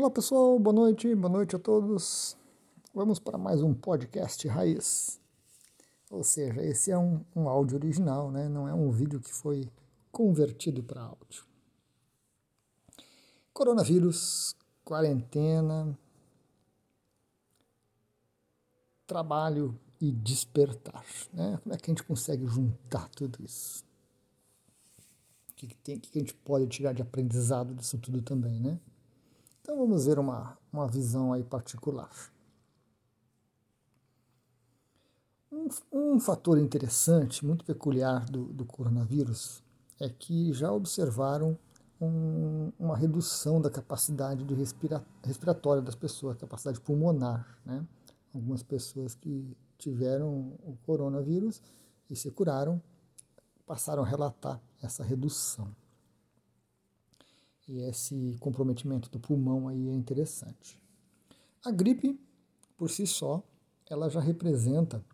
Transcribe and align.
Olá 0.00 0.08
pessoal, 0.08 0.56
boa 0.60 0.72
noite, 0.72 1.12
boa 1.16 1.28
noite 1.28 1.56
a 1.56 1.58
todos. 1.58 2.36
Vamos 2.94 3.18
para 3.18 3.36
mais 3.36 3.62
um 3.62 3.74
podcast 3.74 4.46
raiz. 4.46 5.20
Ou 6.08 6.22
seja, 6.22 6.62
esse 6.62 6.92
é 6.92 6.96
um, 6.96 7.24
um 7.34 7.48
áudio 7.48 7.76
original, 7.76 8.30
né? 8.30 8.48
não 8.48 8.68
é 8.68 8.72
um 8.72 8.92
vídeo 8.92 9.18
que 9.18 9.34
foi 9.34 9.68
convertido 10.12 10.84
para 10.84 11.02
áudio. 11.02 11.44
Coronavírus, 13.52 14.54
quarentena, 14.84 15.98
trabalho 19.04 19.76
e 20.00 20.12
despertar. 20.12 21.04
Né? 21.32 21.58
Como 21.60 21.74
é 21.74 21.76
que 21.76 21.90
a 21.90 21.92
gente 21.92 22.04
consegue 22.04 22.46
juntar 22.46 23.08
tudo 23.08 23.44
isso? 23.44 23.84
O 25.50 25.54
que, 25.56 25.66
que, 25.66 25.74
tem, 25.74 25.98
que 25.98 26.16
a 26.16 26.22
gente 26.22 26.34
pode 26.34 26.68
tirar 26.68 26.92
de 26.92 27.02
aprendizado 27.02 27.74
disso 27.74 27.98
tudo 27.98 28.22
também, 28.22 28.60
né? 28.60 28.78
Então 29.68 29.76
vamos 29.76 30.06
ver 30.06 30.18
uma, 30.18 30.56
uma 30.72 30.88
visão 30.88 31.30
aí 31.30 31.44
particular. 31.44 32.10
Um, 35.52 35.68
um 35.92 36.18
fator 36.18 36.58
interessante, 36.58 37.44
muito 37.44 37.66
peculiar 37.66 38.24
do, 38.30 38.46
do 38.46 38.64
coronavírus, 38.64 39.62
é 40.00 40.08
que 40.08 40.54
já 40.54 40.72
observaram 40.72 41.58
um, 42.00 42.72
uma 42.78 42.96
redução 42.96 43.60
da 43.60 43.68
capacidade 43.68 44.42
de 44.42 44.54
respira, 44.54 45.04
respiratória 45.22 45.82
das 45.82 45.94
pessoas, 45.94 46.38
capacidade 46.38 46.80
pulmonar. 46.80 47.60
Né? 47.66 47.86
Algumas 48.32 48.62
pessoas 48.62 49.14
que 49.14 49.54
tiveram 49.76 50.54
o 50.64 50.78
coronavírus 50.86 51.60
e 52.08 52.16
se 52.16 52.30
curaram 52.30 52.80
passaram 53.66 54.02
a 54.02 54.06
relatar 54.06 54.58
essa 54.80 55.04
redução. 55.04 55.68
E 57.68 57.80
esse 57.82 58.36
comprometimento 58.40 59.10
do 59.10 59.20
pulmão 59.20 59.68
aí 59.68 59.90
é 59.90 59.92
interessante. 59.92 60.80
A 61.62 61.70
gripe, 61.70 62.18
por 62.76 62.90
si 62.90 63.06
só, 63.06 63.42
ela 63.90 64.08
já 64.08 64.20
representa 64.20 65.04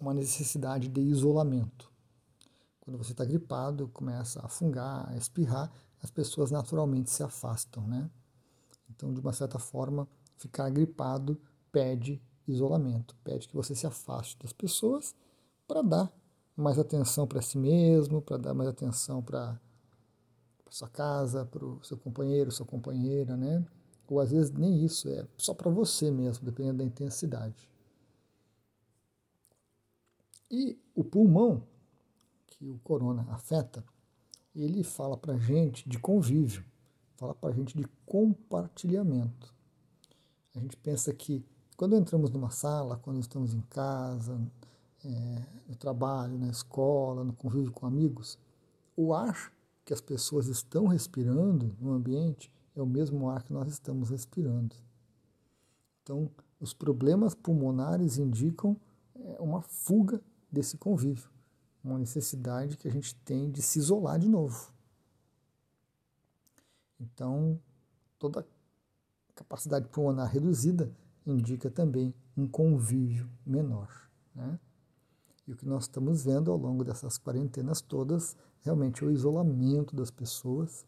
uma 0.00 0.12
necessidade 0.12 0.88
de 0.88 1.00
isolamento. 1.00 1.90
Quando 2.80 2.98
você 2.98 3.12
está 3.12 3.24
gripado, 3.24 3.88
começa 3.88 4.44
a 4.44 4.48
fungar, 4.48 5.08
a 5.08 5.16
espirrar, 5.16 5.70
as 6.02 6.10
pessoas 6.10 6.50
naturalmente 6.50 7.10
se 7.10 7.22
afastam, 7.22 7.86
né? 7.86 8.10
Então, 8.88 9.12
de 9.12 9.20
uma 9.20 9.32
certa 9.32 9.58
forma, 9.58 10.08
ficar 10.36 10.68
gripado 10.70 11.40
pede 11.70 12.20
isolamento, 12.48 13.14
pede 13.22 13.46
que 13.46 13.54
você 13.54 13.74
se 13.74 13.86
afaste 13.86 14.36
das 14.38 14.52
pessoas 14.52 15.14
para 15.68 15.82
dar 15.82 16.12
mais 16.56 16.78
atenção 16.78 17.26
para 17.26 17.40
si 17.40 17.56
mesmo, 17.56 18.20
para 18.20 18.36
dar 18.36 18.54
mais 18.54 18.68
atenção 18.68 19.22
para 19.22 19.60
para 20.70 20.76
sua 20.76 20.88
casa, 20.88 21.44
para 21.44 21.64
o 21.64 21.82
seu 21.82 21.96
companheiro, 21.96 22.52
sua 22.52 22.64
companheira, 22.64 23.36
né? 23.36 23.64
Ou 24.08 24.20
às 24.20 24.30
vezes 24.30 24.52
nem 24.52 24.84
isso, 24.84 25.08
é 25.08 25.26
só 25.36 25.52
para 25.52 25.70
você 25.70 26.10
mesmo, 26.10 26.44
dependendo 26.44 26.78
da 26.78 26.84
intensidade. 26.84 27.68
E 30.50 30.78
o 30.94 31.04
pulmão, 31.04 31.62
que 32.46 32.68
o 32.68 32.78
corona 32.80 33.26
afeta, 33.30 33.84
ele 34.54 34.82
fala 34.82 35.16
para 35.16 35.36
gente 35.38 35.88
de 35.88 35.98
convívio, 35.98 36.64
fala 37.16 37.34
para 37.34 37.52
gente 37.52 37.76
de 37.76 37.84
compartilhamento. 38.06 39.54
A 40.54 40.58
gente 40.58 40.76
pensa 40.76 41.12
que 41.14 41.44
quando 41.76 41.96
entramos 41.96 42.30
numa 42.30 42.50
sala, 42.50 42.96
quando 42.98 43.20
estamos 43.20 43.54
em 43.54 43.60
casa, 43.62 44.40
é, 45.04 45.42
no 45.68 45.76
trabalho, 45.76 46.36
na 46.38 46.48
escola, 46.48 47.22
no 47.22 47.32
convívio 47.32 47.72
com 47.72 47.86
amigos, 47.86 48.38
o 48.96 49.14
ar 49.14 49.52
que 49.84 49.92
as 49.92 50.00
pessoas 50.00 50.46
estão 50.46 50.86
respirando 50.86 51.74
no 51.80 51.92
ambiente 51.92 52.52
é 52.74 52.82
o 52.82 52.86
mesmo 52.86 53.28
ar 53.28 53.42
que 53.42 53.52
nós 53.52 53.68
estamos 53.68 54.10
respirando. 54.10 54.74
Então, 56.02 56.30
os 56.58 56.72
problemas 56.72 57.34
pulmonares 57.34 58.18
indicam 58.18 58.76
é, 59.14 59.40
uma 59.40 59.62
fuga 59.62 60.22
desse 60.50 60.76
convívio, 60.76 61.30
uma 61.82 61.98
necessidade 61.98 62.76
que 62.76 62.88
a 62.88 62.90
gente 62.90 63.14
tem 63.16 63.50
de 63.50 63.62
se 63.62 63.78
isolar 63.78 64.18
de 64.18 64.28
novo. 64.28 64.72
Então, 66.98 67.58
toda 68.18 68.46
capacidade 69.34 69.88
pulmonar 69.88 70.30
reduzida 70.30 70.92
indica 71.26 71.70
também 71.70 72.14
um 72.36 72.46
convívio 72.46 73.30
menor. 73.46 74.10
Né? 74.34 74.58
E 75.50 75.52
o 75.52 75.56
que 75.56 75.66
nós 75.66 75.82
estamos 75.82 76.22
vendo 76.22 76.52
ao 76.52 76.56
longo 76.56 76.84
dessas 76.84 77.18
quarentenas 77.18 77.80
todas 77.80 78.36
realmente 78.60 79.04
o 79.04 79.10
isolamento 79.10 79.96
das 79.96 80.08
pessoas, 80.08 80.86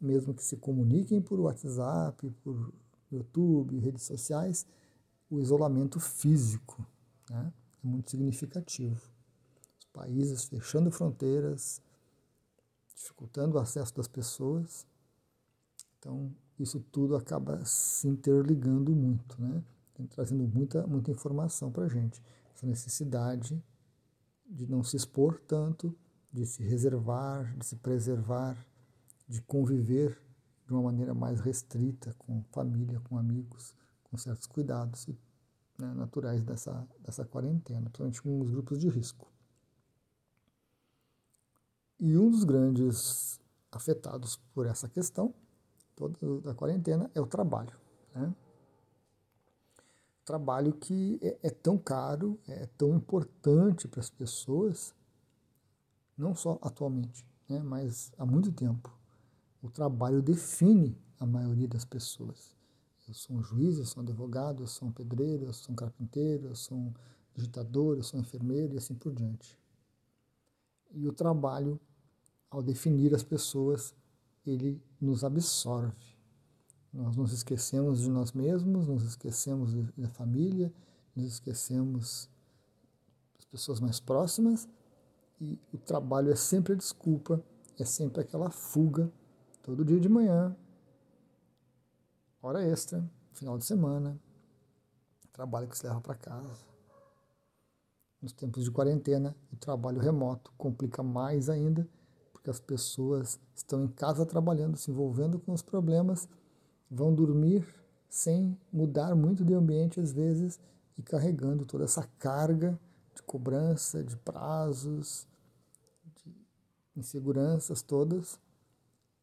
mesmo 0.00 0.34
que 0.34 0.42
se 0.42 0.56
comuniquem 0.56 1.22
por 1.22 1.38
WhatsApp, 1.38 2.28
por 2.42 2.72
YouTube, 3.08 3.78
redes 3.78 4.02
sociais, 4.02 4.66
o 5.30 5.38
isolamento 5.38 6.00
físico 6.00 6.84
né, 7.30 7.52
é 7.84 7.86
muito 7.86 8.10
significativo. 8.10 9.00
Os 9.78 9.86
países 9.92 10.42
fechando 10.42 10.90
fronteiras, 10.90 11.80
dificultando 12.96 13.58
o 13.58 13.60
acesso 13.60 13.94
das 13.94 14.08
pessoas. 14.08 14.84
Então, 16.00 16.34
isso 16.58 16.80
tudo 16.90 17.14
acaba 17.14 17.64
se 17.64 18.08
interligando 18.08 18.90
muito, 18.90 19.40
né? 19.40 19.62
trazendo 20.08 20.48
muita, 20.48 20.84
muita 20.84 21.12
informação 21.12 21.70
para 21.70 21.84
a 21.84 21.88
gente. 21.88 22.20
Essa 22.52 22.66
necessidade 22.66 23.62
de 24.50 24.66
não 24.66 24.82
se 24.82 24.96
expor 24.96 25.40
tanto, 25.46 25.96
de 26.32 26.44
se 26.44 26.62
reservar, 26.62 27.56
de 27.56 27.64
se 27.64 27.76
preservar, 27.76 28.56
de 29.28 29.40
conviver 29.42 30.20
de 30.66 30.72
uma 30.72 30.82
maneira 30.82 31.14
mais 31.14 31.40
restrita 31.40 32.14
com 32.18 32.42
família, 32.50 33.00
com 33.00 33.16
amigos, 33.16 33.74
com 34.04 34.16
certos 34.16 34.46
cuidados 34.46 35.08
né, 35.78 35.94
naturais 35.94 36.42
dessa, 36.42 36.86
dessa 37.00 37.24
quarentena, 37.24 37.82
principalmente 37.90 38.22
com 38.22 38.40
os 38.40 38.50
grupos 38.50 38.78
de 38.78 38.88
risco. 38.88 39.30
E 41.98 42.16
um 42.16 42.30
dos 42.30 42.44
grandes 42.44 43.40
afetados 43.70 44.36
por 44.54 44.66
essa 44.66 44.88
questão 44.88 45.34
toda 45.94 46.40
da 46.40 46.54
quarentena 46.54 47.10
é 47.14 47.20
o 47.20 47.26
trabalho. 47.26 47.76
Né? 48.14 48.34
Trabalho 50.24 50.72
que 50.72 51.18
é, 51.22 51.38
é 51.44 51.50
tão 51.50 51.76
caro, 51.76 52.38
é 52.46 52.66
tão 52.78 52.94
importante 52.94 53.88
para 53.88 54.00
as 54.00 54.10
pessoas 54.10 54.94
não 56.20 56.34
só 56.34 56.58
atualmente, 56.60 57.26
né, 57.48 57.60
mas 57.60 58.12
há 58.18 58.26
muito 58.26 58.52
tempo. 58.52 58.94
O 59.62 59.70
trabalho 59.70 60.20
define 60.22 60.96
a 61.18 61.26
maioria 61.26 61.66
das 61.66 61.84
pessoas. 61.84 62.54
Eu 63.08 63.14
sou 63.14 63.36
um 63.36 63.42
juiz, 63.42 63.78
eu 63.78 63.86
sou 63.86 64.02
um 64.02 64.06
advogado, 64.06 64.62
eu 64.62 64.66
sou 64.66 64.88
um 64.88 64.92
pedreiro, 64.92 65.46
eu 65.46 65.52
sou 65.52 65.72
um 65.72 65.76
carpinteiro, 65.76 66.46
eu 66.46 66.54
sou 66.54 66.78
um 66.78 66.94
digitador, 67.34 67.96
eu 67.96 68.02
sou 68.02 68.20
um 68.20 68.22
enfermeiro 68.22 68.74
e 68.74 68.78
assim 68.78 68.94
por 68.94 69.12
diante. 69.12 69.58
E 70.92 71.08
o 71.08 71.12
trabalho, 71.12 71.80
ao 72.50 72.62
definir 72.62 73.14
as 73.14 73.22
pessoas, 73.22 73.94
ele 74.46 74.82
nos 75.00 75.24
absorve. 75.24 76.09
Nós 76.92 77.16
nos 77.16 77.32
esquecemos 77.32 78.00
de 78.00 78.10
nós 78.10 78.32
mesmos, 78.32 78.88
nos 78.88 79.04
esquecemos 79.04 79.72
da 79.96 80.08
família, 80.08 80.72
nos 81.14 81.26
esquecemos 81.34 82.28
das 83.34 83.44
pessoas 83.44 83.80
mais 83.80 84.00
próximas 84.00 84.68
e 85.40 85.58
o 85.72 85.78
trabalho 85.78 86.32
é 86.32 86.36
sempre 86.36 86.72
a 86.72 86.76
desculpa, 86.76 87.42
é 87.78 87.84
sempre 87.84 88.20
aquela 88.20 88.50
fuga, 88.50 89.10
todo 89.62 89.84
dia 89.84 90.00
de 90.00 90.08
manhã, 90.08 90.56
hora 92.42 92.62
extra, 92.62 93.08
final 93.32 93.56
de 93.56 93.64
semana, 93.64 94.20
trabalho 95.32 95.68
que 95.68 95.78
se 95.78 95.86
leva 95.86 96.00
para 96.00 96.14
casa. 96.14 96.58
Nos 98.20 98.32
tempos 98.32 98.64
de 98.64 98.70
quarentena, 98.70 99.34
o 99.50 99.56
trabalho 99.56 99.98
remoto 99.98 100.52
complica 100.58 101.02
mais 101.02 101.48
ainda, 101.48 101.88
porque 102.32 102.50
as 102.50 102.60
pessoas 102.60 103.40
estão 103.54 103.84
em 103.84 103.88
casa 103.88 104.26
trabalhando, 104.26 104.76
se 104.76 104.90
envolvendo 104.90 105.38
com 105.38 105.52
os 105.52 105.62
problemas, 105.62 106.28
vão 106.90 107.14
dormir 107.14 107.64
sem 108.08 108.58
mudar 108.72 109.14
muito 109.14 109.44
de 109.44 109.54
ambiente 109.54 110.00
às 110.00 110.12
vezes 110.12 110.58
e 110.98 111.02
carregando 111.02 111.64
toda 111.64 111.84
essa 111.84 112.02
carga 112.18 112.78
de 113.14 113.22
cobrança, 113.22 114.02
de 114.02 114.16
prazos, 114.16 115.28
inseguranças 116.96 117.82
todas, 117.82 118.38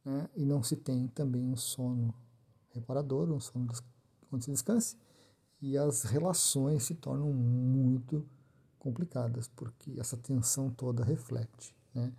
né? 0.04 0.30
e 0.36 0.46
não 0.46 0.64
se 0.64 0.78
tem 0.78 1.08
também 1.10 1.44
um 1.44 1.58
sono 1.58 2.14
reparador, 2.69 3.30
um 3.30 3.40
sono 3.40 3.68
onde 4.31 4.46
se 4.46 4.52
descanse, 4.52 4.98
e 5.62 5.78
as 5.78 6.04
relações 6.04 6.84
se 6.84 6.96
tornam 6.96 7.31
muito 7.34 8.25
complicadas, 8.80 9.48
porque 9.50 10.00
essa 10.00 10.16
tensão 10.16 10.69
toda 10.69 11.04
reflete 11.04 11.75
né? 11.94 12.14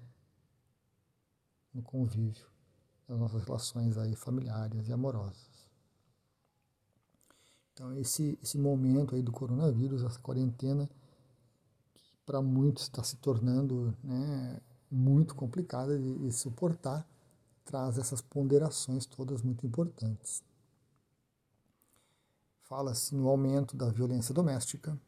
no 1.73 1.83
convívio 1.83 2.58
das 3.09 3.19
nossas 3.19 3.43
relações 3.43 3.97
aí 3.97 4.15
familiares 4.15 4.87
e 4.87 4.93
amorosas. 4.93 5.49
Então 7.73 7.97
esse, 7.97 8.39
esse 8.43 8.59
momento 8.59 9.15
aí 9.15 9.23
do 9.23 9.33
coronavírus, 9.33 10.05
essa 10.05 10.19
quarentena, 10.19 10.89
que 11.95 12.17
para 12.27 12.43
muitos 12.43 12.85
está 12.85 13.03
se 13.03 13.17
tornando 13.17 13.97
né, 14.05 14.61
muito 14.91 15.35
complicada 15.35 15.99
de, 15.99 16.19
de 16.19 16.33
suportar, 16.33 17.09
traz 17.65 17.97
essas 17.97 18.21
ponderações 18.21 19.07
todas 19.07 19.43
muito 19.43 19.67
importantes. 19.67 20.43
Fala-se 22.65 23.15
no 23.15 23.29
aumento 23.29 23.75
da 23.77 23.89
violência 23.89 24.35
doméstica, 24.35 24.99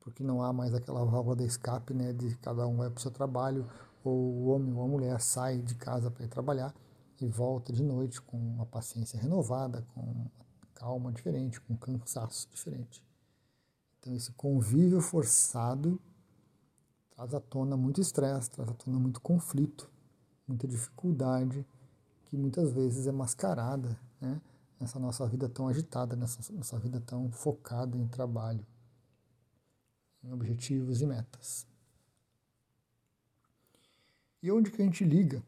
porque 0.00 0.22
não 0.22 0.42
há 0.42 0.52
mais 0.52 0.74
aquela 0.74 1.04
válvula 1.04 1.36
de 1.36 1.44
escape, 1.44 1.94
né, 1.94 2.12
de 2.12 2.36
cada 2.36 2.66
um 2.66 2.76
vai 2.76 2.90
para 2.90 2.98
o 2.98 3.02
seu 3.02 3.10
trabalho, 3.10 3.68
ou 4.04 4.12
o 4.12 4.46
homem 4.48 4.74
ou 4.74 4.82
a 4.82 4.86
mulher 4.86 5.20
sai 5.20 5.58
de 5.58 5.74
casa 5.74 6.10
para 6.10 6.24
ir 6.24 6.28
trabalhar 6.28 6.72
e 7.24 7.28
volta 7.28 7.72
de 7.72 7.82
noite 7.82 8.20
com 8.20 8.36
uma 8.36 8.66
paciência 8.66 9.18
renovada, 9.18 9.86
com 9.94 10.26
calma 10.74 11.12
diferente, 11.12 11.60
com 11.60 11.76
cansaço 11.76 12.48
diferente. 12.50 13.04
Então 13.98 14.14
esse 14.14 14.32
convívio 14.32 15.00
forçado 15.00 16.00
traz 17.10 17.34
à 17.34 17.40
tona 17.40 17.76
muito 17.76 18.00
estresse, 18.00 18.50
traz 18.50 18.68
à 18.68 18.74
tona 18.74 18.98
muito 18.98 19.20
conflito, 19.20 19.90
muita 20.46 20.66
dificuldade 20.66 21.66
que 22.24 22.36
muitas 22.36 22.72
vezes 22.72 23.06
é 23.06 23.12
mascarada, 23.12 23.98
né? 24.20 24.40
nessa 24.80 24.98
nossa 24.98 25.26
vida 25.28 25.48
tão 25.48 25.68
agitada, 25.68 26.16
nessa 26.16 26.52
nossa 26.52 26.78
vida 26.78 27.00
tão 27.00 27.30
focada 27.30 27.96
em 27.96 28.08
trabalho, 28.08 28.66
em 30.24 30.32
objetivos 30.32 31.00
e 31.00 31.06
metas. 31.06 31.66
E 34.42 34.50
onde 34.50 34.72
que 34.72 34.82
a 34.82 34.84
gente 34.84 35.04
liga 35.04 35.42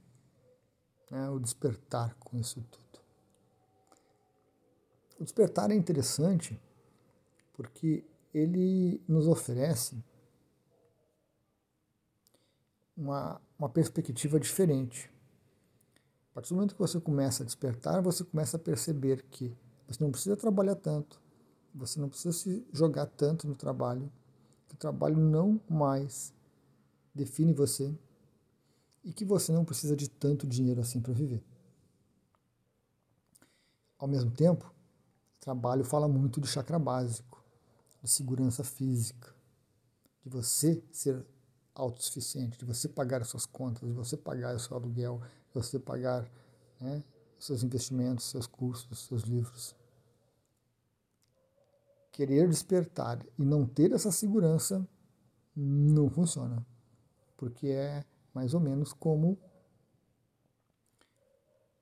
né, 1.10 1.28
o 1.30 1.38
despertar 1.38 2.14
com 2.16 2.38
isso 2.38 2.62
tudo? 2.70 2.84
O 5.18 5.24
despertar 5.24 5.70
é 5.70 5.74
interessante 5.74 6.60
porque 7.52 8.04
ele 8.32 9.00
nos 9.06 9.28
oferece 9.28 10.02
uma, 12.96 13.40
uma 13.58 13.68
perspectiva 13.68 14.38
diferente. 14.38 15.10
A 16.30 16.34
partir 16.34 16.48
do 16.50 16.56
momento 16.56 16.74
que 16.74 16.80
você 16.80 17.00
começa 17.00 17.42
a 17.42 17.46
despertar, 17.46 18.02
você 18.02 18.24
começa 18.24 18.56
a 18.56 18.60
perceber 18.60 19.22
que 19.30 19.56
você 19.86 20.02
não 20.02 20.10
precisa 20.10 20.36
trabalhar 20.36 20.74
tanto, 20.74 21.20
você 21.74 22.00
não 22.00 22.08
precisa 22.08 22.32
se 22.32 22.66
jogar 22.72 23.06
tanto 23.06 23.46
no 23.46 23.54
trabalho, 23.54 24.10
que 24.66 24.74
o 24.74 24.78
trabalho 24.78 25.16
não 25.16 25.60
mais 25.68 26.34
define 27.14 27.52
você, 27.52 27.94
e 29.04 29.12
que 29.12 29.24
você 29.24 29.52
não 29.52 29.64
precisa 29.64 29.94
de 29.94 30.08
tanto 30.08 30.46
dinheiro 30.46 30.80
assim 30.80 31.00
para 31.00 31.12
viver. 31.12 31.44
Ao 33.98 34.08
mesmo 34.08 34.30
tempo, 34.30 34.74
o 35.36 35.40
trabalho 35.40 35.84
fala 35.84 36.08
muito 36.08 36.40
de 36.40 36.48
chakra 36.48 36.78
básico, 36.78 37.44
de 38.02 38.10
segurança 38.10 38.64
física, 38.64 39.34
de 40.22 40.30
você 40.30 40.82
ser 40.90 41.24
autossuficiente, 41.74 42.58
de 42.58 42.64
você 42.64 42.88
pagar 42.88 43.20
as 43.20 43.28
suas 43.28 43.44
contas, 43.44 43.86
de 43.86 43.94
você 43.94 44.16
pagar 44.16 44.54
o 44.54 44.58
seu 44.58 44.76
aluguel, 44.76 45.20
de 45.48 45.54
você 45.54 45.78
pagar 45.78 46.28
né, 46.80 47.04
os 47.38 47.46
seus 47.46 47.62
investimentos, 47.62 48.24
seus 48.24 48.46
cursos, 48.46 49.06
seus 49.06 49.22
livros. 49.22 49.74
Querer 52.10 52.48
despertar 52.48 53.24
e 53.38 53.44
não 53.44 53.66
ter 53.66 53.92
essa 53.92 54.12
segurança 54.12 54.86
não 55.54 56.08
funciona, 56.08 56.64
porque 57.36 57.68
é 57.68 58.04
mais 58.34 58.52
ou 58.52 58.60
menos 58.60 58.92
como 58.92 59.38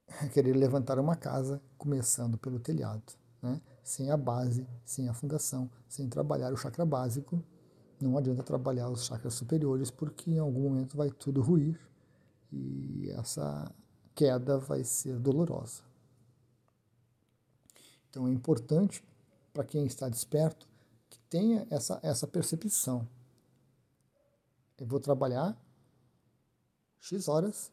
querer 0.32 0.54
levantar 0.54 0.98
uma 0.98 1.16
casa 1.16 1.60
começando 1.78 2.36
pelo 2.36 2.60
telhado, 2.60 3.14
né? 3.40 3.60
sem 3.82 4.10
a 4.10 4.16
base, 4.16 4.66
sem 4.84 5.08
a 5.08 5.14
fundação, 5.14 5.70
sem 5.88 6.08
trabalhar 6.08 6.52
o 6.52 6.56
chakra 6.56 6.84
básico. 6.84 7.42
Não 8.00 8.18
adianta 8.18 8.42
trabalhar 8.42 8.88
os 8.90 9.04
chakras 9.04 9.34
superiores 9.34 9.90
porque 9.90 10.30
em 10.30 10.38
algum 10.38 10.62
momento 10.62 10.96
vai 10.96 11.10
tudo 11.10 11.40
ruir 11.40 11.80
e 12.52 13.08
essa 13.10 13.72
queda 14.14 14.58
vai 14.58 14.84
ser 14.84 15.18
dolorosa. 15.18 15.82
Então 18.10 18.28
é 18.28 18.30
importante 18.30 19.02
para 19.54 19.64
quem 19.64 19.86
está 19.86 20.08
desperto 20.08 20.68
que 21.08 21.18
tenha 21.30 21.66
essa, 21.70 21.98
essa 22.02 22.26
percepção. 22.26 23.08
Eu 24.78 24.86
vou 24.86 24.98
trabalhar 24.98 25.56
X 27.02 27.26
horas, 27.26 27.72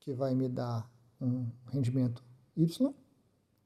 que 0.00 0.12
vai 0.12 0.34
me 0.34 0.46
dar 0.46 0.88
um 1.18 1.50
rendimento 1.68 2.22
Y, 2.54 2.94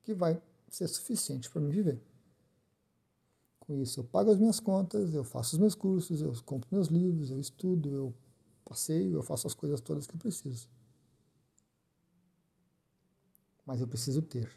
que 0.04 0.14
vai 0.14 0.40
ser 0.68 0.86
suficiente 0.86 1.50
para 1.50 1.60
me 1.60 1.70
viver. 1.70 2.00
Com 3.58 3.74
isso, 3.74 4.00
eu 4.00 4.04
pago 4.04 4.30
as 4.30 4.38
minhas 4.38 4.60
contas, 4.60 5.12
eu 5.12 5.24
faço 5.24 5.56
os 5.56 5.58
meus 5.58 5.74
cursos, 5.74 6.22
eu 6.22 6.32
compro 6.44 6.68
meus 6.70 6.86
livros, 6.88 7.30
eu 7.30 7.40
estudo, 7.40 7.88
eu 7.88 8.14
passeio, 8.64 9.14
eu 9.14 9.22
faço 9.22 9.48
as 9.48 9.54
coisas 9.54 9.80
todas 9.80 10.06
que 10.06 10.14
eu 10.14 10.18
preciso. 10.18 10.68
Mas 13.66 13.80
eu 13.80 13.88
preciso 13.88 14.22
ter. 14.22 14.48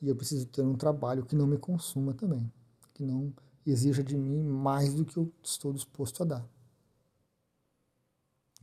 E 0.00 0.08
eu 0.08 0.16
preciso 0.16 0.46
ter 0.46 0.62
um 0.62 0.74
trabalho 0.74 1.26
que 1.26 1.36
não 1.36 1.46
me 1.46 1.58
consuma 1.58 2.14
também, 2.14 2.50
que 2.94 3.02
não 3.02 3.32
exija 3.66 4.02
de 4.02 4.16
mim 4.16 4.42
mais 4.42 4.94
do 4.94 5.04
que 5.04 5.18
eu 5.18 5.30
estou 5.42 5.72
disposto 5.72 6.22
a 6.22 6.26
dar. 6.26 6.51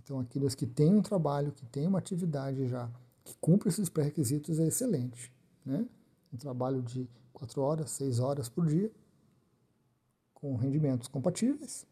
Então, 0.10 0.20
aqueles 0.20 0.56
que 0.56 0.66
têm 0.66 0.96
um 0.96 1.04
trabalho, 1.04 1.52
que 1.52 1.64
têm 1.68 1.86
uma 1.86 2.00
atividade 2.00 2.68
já, 2.68 2.90
que 3.24 3.38
cumpre 3.38 3.70
esses 3.70 3.90
pré-requisitos, 3.90 4.58
é 4.58 4.66
excelente. 4.66 5.32
Né? 5.64 5.88
Um 6.34 6.38
trabalho 6.38 6.82
de 6.82 7.08
quatro 7.32 7.62
horas, 7.62 7.92
seis 7.92 8.18
horas 8.18 8.50
por 8.50 8.66
dia, 8.66 8.92
com 10.34 10.56
rendimentos 10.56 11.08
compatíveis 11.08 11.86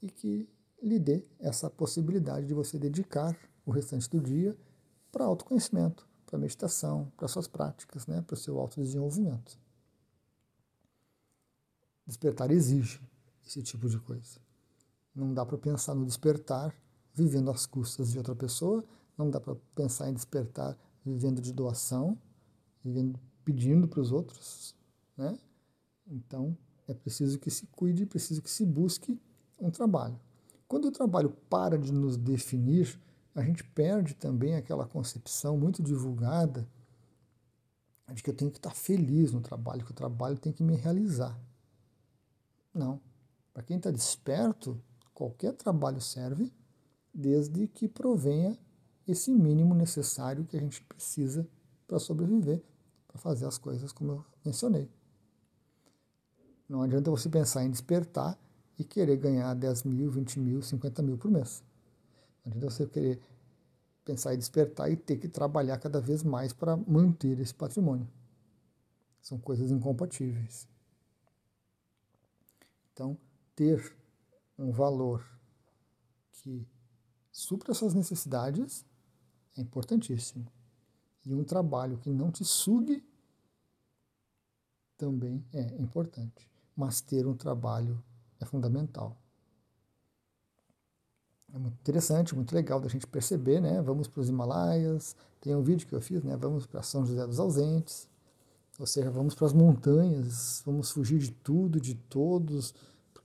e 0.00 0.10
que 0.10 0.48
lhe 0.82 0.98
dê 0.98 1.22
essa 1.38 1.68
possibilidade 1.68 2.46
de 2.46 2.54
você 2.54 2.78
dedicar 2.78 3.36
o 3.66 3.70
restante 3.70 4.08
do 4.08 4.20
dia 4.22 4.56
para 5.12 5.26
autoconhecimento, 5.26 6.08
para 6.24 6.38
meditação, 6.38 7.12
para 7.14 7.28
suas 7.28 7.46
práticas, 7.46 8.06
né? 8.06 8.22
para 8.22 8.32
o 8.32 8.38
seu 8.38 8.58
autodesenvolvimento. 8.58 9.58
Despertar 12.06 12.50
exige 12.50 12.98
esse 13.46 13.62
tipo 13.62 13.86
de 13.86 14.00
coisa. 14.00 14.40
Não 15.14 15.34
dá 15.34 15.44
para 15.44 15.58
pensar 15.58 15.94
no 15.94 16.06
despertar 16.06 16.74
vivendo 17.18 17.50
às 17.50 17.66
custas 17.66 18.12
de 18.12 18.18
outra 18.18 18.34
pessoa, 18.34 18.84
não 19.16 19.28
dá 19.28 19.40
para 19.40 19.56
pensar 19.74 20.08
em 20.08 20.14
despertar 20.14 20.78
vivendo 21.04 21.40
de 21.40 21.52
doação, 21.52 22.16
vivendo 22.82 23.18
pedindo 23.44 23.88
para 23.88 24.00
os 24.00 24.12
outros, 24.12 24.74
né? 25.16 25.36
Então, 26.06 26.56
é 26.86 26.94
preciso 26.94 27.38
que 27.38 27.50
se 27.50 27.66
cuide, 27.66 28.06
preciso 28.06 28.40
que 28.40 28.50
se 28.50 28.64
busque 28.64 29.20
um 29.58 29.70
trabalho. 29.70 30.18
Quando 30.66 30.86
o 30.86 30.92
trabalho 30.92 31.30
para 31.50 31.78
de 31.78 31.92
nos 31.92 32.16
definir, 32.16 32.98
a 33.34 33.42
gente 33.42 33.64
perde 33.64 34.14
também 34.14 34.54
aquela 34.54 34.86
concepção 34.86 35.56
muito 35.56 35.82
divulgada 35.82 36.68
de 38.12 38.22
que 38.22 38.30
eu 38.30 38.34
tenho 38.34 38.50
que 38.50 38.58
estar 38.58 38.74
feliz 38.74 39.32
no 39.32 39.40
trabalho, 39.40 39.84
que 39.84 39.90
o 39.90 39.94
trabalho 39.94 40.38
tem 40.38 40.52
que 40.52 40.62
me 40.62 40.76
realizar. 40.76 41.38
Não. 42.72 43.00
Para 43.52 43.62
quem 43.62 43.76
está 43.76 43.90
desperto, 43.90 44.80
qualquer 45.12 45.52
trabalho 45.54 46.00
serve 46.00 46.52
desde 47.18 47.66
que 47.66 47.88
provenha 47.88 48.56
esse 49.04 49.32
mínimo 49.32 49.74
necessário 49.74 50.44
que 50.44 50.56
a 50.56 50.60
gente 50.60 50.80
precisa 50.84 51.48
para 51.84 51.98
sobreviver, 51.98 52.62
para 53.08 53.18
fazer 53.18 53.44
as 53.44 53.58
coisas 53.58 53.90
como 53.90 54.12
eu 54.12 54.24
mencionei. 54.44 54.88
Não 56.68 56.80
adianta 56.80 57.10
você 57.10 57.28
pensar 57.28 57.64
em 57.64 57.70
despertar 57.70 58.38
e 58.78 58.84
querer 58.84 59.16
ganhar 59.16 59.52
10 59.52 59.82
mil, 59.82 60.08
20 60.12 60.38
mil, 60.38 60.62
50 60.62 61.02
mil 61.02 61.18
por 61.18 61.28
mês. 61.28 61.64
Não 62.44 62.52
adianta 62.52 62.70
você 62.70 62.86
querer 62.86 63.20
pensar 64.04 64.34
em 64.34 64.38
despertar 64.38 64.88
e 64.88 64.96
ter 64.96 65.16
que 65.16 65.28
trabalhar 65.28 65.78
cada 65.78 66.00
vez 66.00 66.22
mais 66.22 66.52
para 66.52 66.76
manter 66.76 67.40
esse 67.40 67.54
patrimônio. 67.54 68.06
São 69.20 69.38
coisas 69.38 69.72
incompatíveis. 69.72 70.68
Então, 72.92 73.18
ter 73.56 73.96
um 74.56 74.70
valor 74.70 75.26
que 76.30 76.64
supra 77.38 77.72
suas 77.72 77.94
necessidades 77.94 78.84
é 79.56 79.60
importantíssimo. 79.60 80.44
E 81.24 81.32
um 81.32 81.44
trabalho 81.44 81.96
que 81.98 82.10
não 82.10 82.32
te 82.32 82.44
sugue 82.44 83.06
também 84.96 85.44
é 85.52 85.76
importante. 85.80 86.50
Mas 86.74 87.00
ter 87.00 87.26
um 87.28 87.36
trabalho 87.36 88.02
é 88.40 88.44
fundamental. 88.44 89.16
É 91.54 91.58
muito 91.58 91.78
interessante, 91.80 92.34
muito 92.34 92.52
legal 92.52 92.80
da 92.80 92.88
gente 92.88 93.06
perceber, 93.06 93.60
né? 93.60 93.80
Vamos 93.82 94.08
para 94.08 94.20
os 94.20 94.28
Himalaias, 94.28 95.14
tem 95.40 95.54
um 95.54 95.62
vídeo 95.62 95.86
que 95.86 95.94
eu 95.94 96.00
fiz, 96.00 96.24
né? 96.24 96.36
Vamos 96.36 96.66
para 96.66 96.82
São 96.82 97.06
José 97.06 97.24
dos 97.24 97.38
Ausentes, 97.38 98.08
ou 98.78 98.86
seja, 98.86 99.10
vamos 99.10 99.34
para 99.34 99.46
as 99.46 99.52
montanhas, 99.52 100.60
vamos 100.66 100.90
fugir 100.90 101.18
de 101.18 101.30
tudo, 101.30 101.80
de 101.80 101.94
todos, 101.94 102.74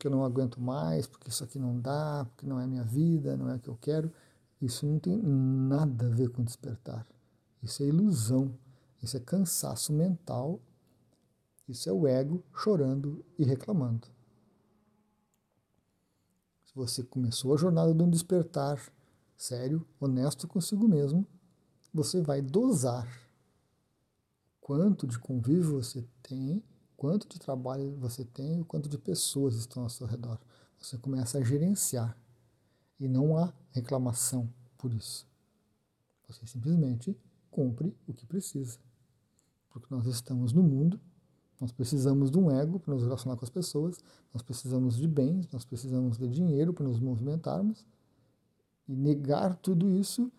porque 0.04 0.08
eu 0.08 0.12
não 0.12 0.26
aguento 0.26 0.60
mais, 0.60 1.08
porque 1.08 1.30
isso 1.30 1.46
aqui 1.46 1.58
não 1.58 1.80
dá, 1.80 2.28
porque 2.30 2.46
não 2.46 2.60
é 2.60 2.68
minha 2.68 2.84
vida, 2.84 3.38
não 3.38 3.50
é 3.50 3.56
o 3.56 3.60
que 3.60 3.70
eu 3.70 3.78
quero. 3.78 4.12
Isso 4.62 4.86
não 4.86 5.00
tem 5.00 5.18
nada 5.18 6.08
a 6.08 6.10
ver 6.10 6.30
com 6.30 6.44
despertar. 6.44 7.08
Isso 7.62 7.82
é 7.82 7.86
ilusão, 7.86 8.54
isso 9.02 9.16
é 9.16 9.20
cansaço 9.22 9.94
mental, 9.94 10.60
isso 11.70 11.90
é 11.90 11.94
o 11.94 12.06
ego 12.06 12.44
chorando 12.54 13.24
e 13.40 13.46
reclamando. 13.46 14.10
Se 16.66 16.76
você 16.76 17.02
começou 17.02 17.54
a 17.54 17.58
jornada 17.58 17.94
de 17.94 18.04
um 18.04 18.10
despertar 18.10 18.82
sério, 19.38 19.88
honesto 20.02 20.50
consigo 20.50 20.86
mesmo, 20.86 21.26
você 21.94 22.22
vai 22.22 22.42
dosar 22.42 23.08
quanto 24.60 25.08
de 25.08 25.18
convívio 25.18 25.82
você 25.82 26.06
tem, 26.22 26.62
quanto 27.04 27.28
de 27.28 27.38
trabalho 27.38 27.94
você 27.98 28.24
tem, 28.24 28.62
o 28.62 28.66
quanto 28.66 28.88
de 28.88 28.98
pessoas 28.98 29.56
estão 29.56 29.84
ao 29.84 29.90
seu 29.90 30.08
redor. 30.08 30.40
Você 30.80 30.98
começa 30.98 31.38
a 31.38 31.44
gerenciar 31.44 32.18
e 32.98 33.10
não 33.10 33.38
há 33.38 33.52
reclamação 33.72 34.50
por 34.78 34.94
isso. 34.94 35.28
Você 36.30 36.48
simplesmente 36.48 37.14
cumpre 37.52 37.94
o 38.08 38.14
que 38.14 38.26
precisa. 38.26 38.80
Porque 39.70 39.94
nós 39.94 40.06
estamos 40.06 40.54
no 40.54 40.64
mundo, 40.64 40.98
nós 41.60 41.74
precisamos 41.74 42.32
de 42.32 42.38
um 42.38 42.50
ego 42.50 42.80
para 42.80 42.94
nos 42.94 43.04
relacionar 43.04 43.36
com 43.36 43.44
as 43.44 43.52
pessoas, 43.52 44.00
nós 44.34 44.42
precisamos 44.42 44.96
de 44.96 45.06
bens, 45.06 45.50
nós 45.52 45.66
precisamos 45.66 46.18
de 46.18 46.30
dinheiro 46.30 46.74
para 46.74 46.88
nos 46.88 47.02
movimentarmos. 47.02 47.86
E 48.88 48.96
negar 48.96 49.58
tudo 49.58 49.90
isso 49.90 50.32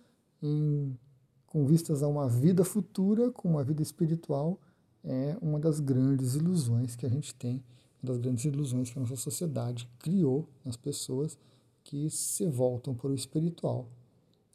em, 0.43 0.99
com 1.45 1.67
vistas 1.67 2.03
a 2.03 2.09
uma 2.09 2.27
vida 2.27 2.65
futura, 2.65 3.31
com 3.31 3.51
uma 3.51 3.63
vida 3.63 3.83
espiritual, 3.83 4.59
é 5.05 5.37
uma 5.41 5.59
das 5.61 5.81
grandes 5.81 6.35
ilusões 6.35 6.97
que 6.97 7.05
a 7.05 7.09
gente 7.09 7.35
tem, 7.35 7.63
uma 8.03 8.13
das 8.13 8.19
grandes 8.19 8.45
ilusões 8.45 8.91
que 8.91 8.99
a 8.99 9.03
nossa 9.03 9.17
sociedade 9.17 9.89
criou 9.99 10.49
nas 10.65 10.77
pessoas 10.77 11.39
que 11.85 12.09
se 12.09 12.47
voltam 12.47 12.95
para 12.95 13.11
o 13.11 13.15
espiritual, 13.15 13.87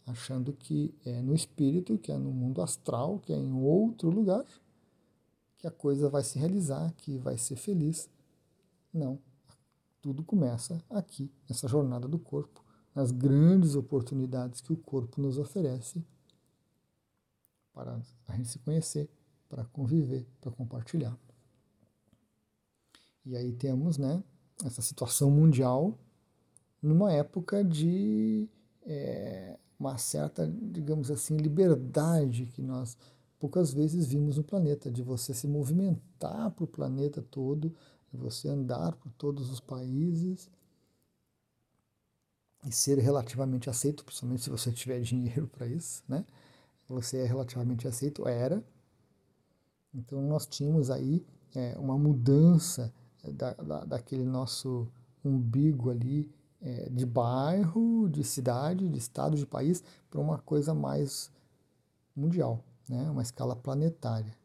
achando 0.05 0.51
que 0.51 0.93
é 1.05 1.21
no 1.21 1.35
espírito, 1.35 1.97
que 1.97 2.11
é 2.11 2.17
no 2.17 2.31
mundo 2.31 2.61
astral, 2.61 3.19
que 3.19 3.31
é 3.31 3.37
em 3.37 3.53
outro 3.53 4.09
lugar, 4.09 4.43
que 5.59 5.67
a 5.67 5.71
coisa 5.71 6.09
vai 6.09 6.23
se 6.23 6.39
realizar, 6.39 6.91
que 6.97 7.17
vai 7.17 7.37
ser 7.37 7.55
feliz. 7.55 8.09
Não. 8.91 9.19
Tudo 10.01 10.23
começa 10.23 10.81
aqui, 10.89 11.29
nessa 11.47 11.67
jornada 11.67 12.07
do 12.07 12.17
corpo, 12.17 12.63
nas 12.95 13.11
grandes 13.11 13.75
oportunidades 13.75 14.61
que 14.61 14.73
o 14.73 14.77
corpo 14.77 15.21
nos 15.21 15.37
oferece 15.37 16.03
para 17.73 18.01
a 18.27 18.35
gente 18.35 18.49
se 18.49 18.59
conhecer, 18.59 19.09
para 19.49 19.65
conviver, 19.65 20.25
para 20.39 20.51
compartilhar. 20.51 21.17
E 23.25 23.35
aí 23.35 23.51
temos 23.51 23.97
né, 23.97 24.23
essa 24.63 24.81
situação 24.81 25.29
mundial 25.29 25.97
numa 26.81 27.11
época 27.11 27.63
de 27.63 28.47
é, 28.85 29.57
uma 29.79 29.97
certa, 29.97 30.47
digamos 30.47 31.11
assim, 31.11 31.35
liberdade 31.37 32.45
que 32.45 32.61
nós 32.61 32.97
poucas 33.39 33.73
vezes 33.73 34.05
vimos 34.07 34.37
no 34.37 34.43
planeta, 34.43 34.91
de 34.91 35.01
você 35.01 35.33
se 35.33 35.47
movimentar 35.47 36.51
para 36.51 36.63
o 36.63 36.67
planeta 36.67 37.21
todo, 37.21 37.73
de 38.11 38.17
você 38.17 38.49
andar 38.49 38.95
por 38.97 39.11
todos 39.13 39.49
os 39.49 39.59
países 39.59 40.49
e 42.65 42.71
ser 42.71 42.97
relativamente 42.99 43.69
aceito, 43.69 44.03
principalmente 44.03 44.43
se 44.43 44.49
você 44.49 44.71
tiver 44.71 44.99
dinheiro 45.01 45.47
para 45.47 45.65
isso, 45.67 46.03
né? 46.07 46.25
Você 46.89 47.17
é 47.19 47.25
relativamente 47.25 47.87
aceito, 47.87 48.27
era. 48.27 48.63
Então 49.93 50.21
nós 50.21 50.45
tínhamos 50.45 50.89
aí 50.91 51.25
é, 51.55 51.77
uma 51.77 51.97
mudança 51.97 52.93
da, 53.33 53.53
da, 53.53 53.85
daquele 53.85 54.23
nosso 54.23 54.87
umbigo 55.23 55.89
ali 55.89 56.29
é, 56.61 56.89
de 56.89 57.05
bairro, 57.05 58.09
de 58.09 58.23
cidade, 58.23 58.87
de 58.87 58.97
estado, 58.97 59.35
de 59.35 59.45
país, 59.45 59.83
para 60.09 60.19
uma 60.19 60.37
coisa 60.37 60.73
mais 60.73 61.31
mundial, 62.15 62.63
né? 62.87 63.09
uma 63.09 63.21
escala 63.21 63.55
planetária. 63.55 64.37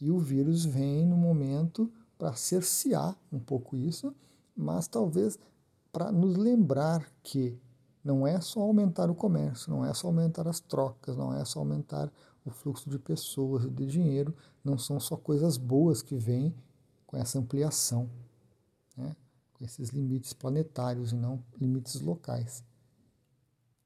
E 0.00 0.10
o 0.10 0.18
vírus 0.18 0.64
vem 0.64 1.06
no 1.06 1.16
momento 1.16 1.90
para 2.18 2.34
cercear 2.34 3.16
um 3.32 3.38
pouco 3.38 3.76
isso, 3.76 4.14
mas 4.54 4.86
talvez 4.86 5.38
para 5.92 6.10
nos 6.10 6.36
lembrar 6.36 7.06
que 7.22 7.58
não 8.04 8.26
é 8.26 8.40
só 8.40 8.60
aumentar 8.60 9.10
o 9.10 9.14
comércio, 9.14 9.70
não 9.70 9.84
é 9.84 9.94
só 9.94 10.08
aumentar 10.08 10.48
as 10.48 10.58
trocas, 10.58 11.16
não 11.16 11.32
é 11.32 11.44
só 11.44 11.60
aumentar 11.60 12.10
o 12.44 12.50
fluxo 12.50 12.90
de 12.90 12.98
pessoas 12.98 13.64
e 13.64 13.70
de 13.70 13.86
dinheiro, 13.86 14.34
não 14.64 14.76
são 14.76 14.98
só 14.98 15.16
coisas 15.16 15.56
boas 15.56 16.02
que 16.02 16.16
vêm 16.16 16.54
com 17.06 17.16
essa 17.16 17.38
ampliação. 17.38 18.10
Né? 18.96 19.14
esses 19.64 19.90
limites 19.90 20.32
planetários 20.32 21.12
e 21.12 21.14
não 21.14 21.42
limites 21.60 22.00
locais. 22.00 22.64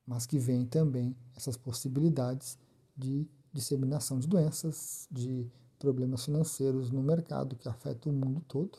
Mas 0.07 0.27
que 0.27 0.39
vem 0.39 0.65
também 0.65 1.15
essas 1.35 1.57
possibilidades 1.57 2.59
de 2.97 3.29
disseminação 3.53 4.19
de 4.19 4.27
doenças, 4.27 5.07
de 5.11 5.47
problemas 5.79 6.25
financeiros 6.25 6.91
no 6.91 7.03
mercado 7.03 7.57
que 7.57 7.69
afetam 7.69 8.13
o 8.13 8.15
mundo 8.15 8.41
todo. 8.49 8.79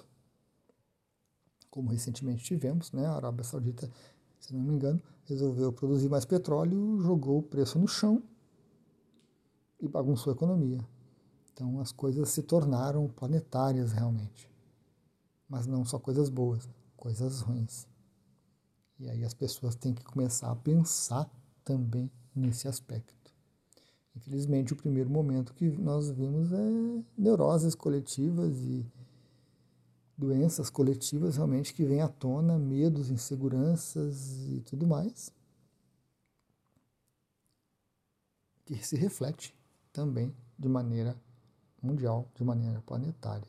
Como 1.70 1.90
recentemente 1.90 2.44
tivemos, 2.44 2.92
né? 2.92 3.06
a 3.06 3.14
Arábia 3.14 3.44
Saudita, 3.44 3.92
se 4.40 4.54
não 4.54 4.62
me 4.62 4.74
engano, 4.74 5.02
resolveu 5.26 5.72
produzir 5.72 6.10
mais 6.10 6.26
petróleo, 6.26 7.00
jogou 7.02 7.40
o 7.40 7.44
preço 7.44 7.78
no 7.78 7.88
chão 7.88 8.24
e 9.80 9.88
bagunçou 9.88 10.32
a 10.32 10.36
economia. 10.36 10.80
Então 11.54 11.80
as 11.80 11.92
coisas 11.92 12.30
se 12.30 12.44
tornaram 12.44 13.08
planetárias 13.08 13.92
realmente. 13.92 14.50
Mas 15.50 15.66
não 15.66 15.86
só 15.86 15.98
coisas 15.98 16.30
boas 16.30 16.68
coisas 16.98 17.42
ruins. 17.42 17.88
E 19.00 19.10
aí 19.10 19.24
as 19.24 19.34
pessoas 19.34 19.76
têm 19.76 19.94
que 19.94 20.04
começar 20.04 20.52
a 20.52 20.56
pensar 20.56 21.30
também 21.64 22.12
nesse 22.36 22.68
aspecto. 22.68 23.16
Infelizmente, 24.16 24.74
o 24.74 24.76
primeiro 24.76 25.10
momento 25.10 25.54
que 25.54 25.70
nós 25.70 26.10
vimos 26.10 26.52
é 26.52 27.04
neuroses 27.16 27.76
coletivas 27.76 28.58
e 28.58 28.86
doenças 30.18 30.72
coletivas 30.72 31.36
realmente 31.36 31.74
que 31.74 31.86
vêm 31.86 32.02
à 32.02 32.08
tona, 32.08 32.58
medos, 32.58 33.12
inseguranças 33.12 34.44
e 34.50 34.62
tudo 34.62 34.88
mais, 34.88 35.32
que 38.66 38.76
se 38.84 38.96
reflete 38.96 39.57
também 39.98 40.32
de 40.60 40.70
maneira 40.70 41.20
mundial, 41.82 42.30
de 42.36 42.44
maneira 42.44 42.80
planetária. 42.82 43.48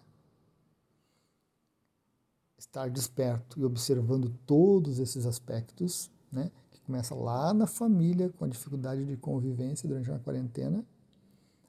Estar 2.56 2.88
desperto 2.88 3.60
e 3.60 3.64
observando 3.66 4.30
todos 4.46 4.98
esses 4.98 5.26
aspectos, 5.26 6.10
né, 6.32 6.50
que 6.70 6.80
começa 6.80 7.14
lá 7.14 7.52
na 7.52 7.66
família, 7.66 8.30
com 8.30 8.46
a 8.46 8.48
dificuldade 8.48 9.04
de 9.04 9.14
convivência 9.18 9.86
durante 9.86 10.08
uma 10.08 10.20
quarentena, 10.20 10.82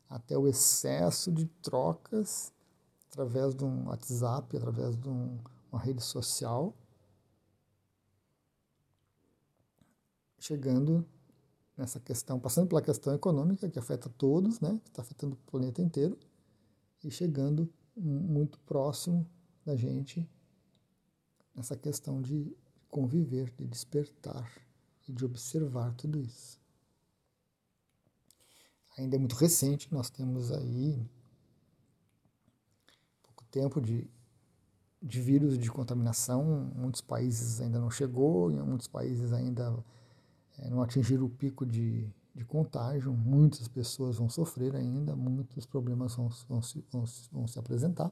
até 0.09 0.37
o 0.37 0.47
excesso 0.47 1.29
de 1.29 1.45
trocas 1.61 2.53
através 3.09 3.53
de 3.53 3.65
um 3.65 3.89
WhatsApp, 3.89 4.55
através 4.55 4.95
de 4.95 5.09
um, 5.09 5.39
uma 5.69 5.81
rede 5.81 6.01
social, 6.01 6.73
chegando 10.39 11.05
nessa 11.79 11.97
questão, 11.97 12.37
passando 12.37 12.67
pela 12.67 12.81
questão 12.81 13.15
econômica 13.15 13.69
que 13.69 13.79
afeta 13.79 14.09
todos, 14.09 14.59
né, 14.59 14.79
que 14.83 14.89
está 14.89 15.01
afetando 15.01 15.35
o 15.35 15.51
planeta 15.51 15.81
inteiro, 15.81 16.19
e 17.01 17.09
chegando 17.09 17.71
muito 17.95 18.59
próximo 18.59 19.25
da 19.65 19.77
gente 19.77 20.29
nessa 21.55 21.77
questão 21.77 22.21
de 22.21 22.53
conviver, 22.89 23.53
de 23.57 23.65
despertar 23.65 24.51
e 25.07 25.13
de 25.13 25.23
observar 25.23 25.93
tudo 25.93 26.19
isso. 26.19 26.59
Ainda 28.97 29.15
é 29.15 29.19
muito 29.19 29.35
recente, 29.35 29.93
nós 29.93 30.09
temos 30.09 30.51
aí 30.51 31.01
pouco 33.23 33.45
tempo 33.45 33.79
de, 33.79 34.05
de 35.01 35.21
vírus 35.21 35.57
de 35.57 35.71
contaminação, 35.71 36.69
muitos 36.75 36.99
países 36.99 37.61
ainda 37.61 37.79
não 37.79 37.89
chegou, 37.89 38.51
em 38.51 38.61
muitos 38.61 38.87
países 38.87 39.31
ainda 39.31 39.81
não 40.67 40.81
atingiram 40.81 41.25
o 41.25 41.29
pico 41.29 41.65
de, 41.65 42.11
de 42.35 42.43
contágio, 42.43 43.13
muitas 43.13 43.67
pessoas 43.67 44.17
vão 44.17 44.29
sofrer 44.29 44.75
ainda, 44.75 45.15
muitos 45.15 45.65
problemas 45.65 46.15
vão, 46.15 46.29
vão, 46.47 46.61
se, 46.61 46.83
vão, 46.91 47.03
vão 47.31 47.47
se 47.47 47.59
apresentar, 47.59 48.11